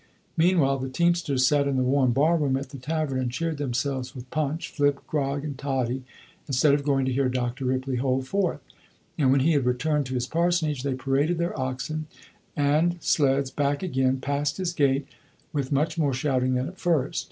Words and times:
Meanwhile, 0.35 0.79
the 0.79 0.89
teamsters 0.89 1.45
sat 1.45 1.67
in 1.67 1.77
the 1.77 1.83
warm 1.83 2.11
bar 2.11 2.35
room 2.35 2.57
at 2.57 2.69
the 2.69 2.79
tavern, 2.79 3.19
and 3.19 3.31
cheered 3.31 3.59
themselves 3.59 4.15
with 4.15 4.27
punch, 4.31 4.69
flip, 4.71 4.99
grog, 5.05 5.43
and 5.45 5.55
toddy, 5.59 6.01
instead 6.47 6.73
of 6.73 6.81
going 6.83 7.05
to 7.05 7.11
hear 7.13 7.29
Dr. 7.29 7.65
Ripley 7.65 7.97
hold 7.97 8.25
forth; 8.25 8.61
and 9.19 9.29
when 9.29 9.41
he 9.41 9.51
had 9.51 9.67
returned 9.67 10.07
to 10.07 10.15
his 10.15 10.25
parsonage 10.25 10.81
they 10.81 10.95
paraded 10.95 11.37
their 11.37 11.55
oxen 11.55 12.07
and 12.55 12.97
sleds 12.99 13.51
back 13.51 13.83
again, 13.83 14.17
past 14.19 14.57
his 14.57 14.73
gate, 14.73 15.05
with 15.53 15.71
much 15.71 15.99
more 15.99 16.13
shouting 16.15 16.55
than 16.55 16.67
at 16.69 16.79
first. 16.79 17.19